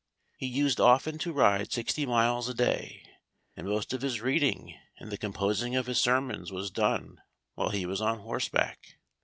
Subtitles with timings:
[0.37, 3.03] He used often to ride sixty miles a day;
[3.55, 7.21] and most of his reading, and the composing of his sermons was done
[7.53, 8.97] while he was on horseback.